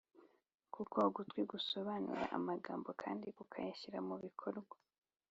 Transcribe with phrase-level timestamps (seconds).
[0.73, 4.75] Kuko ugutwi gusobanura amagambo kandi kukayashyira mu bikorwa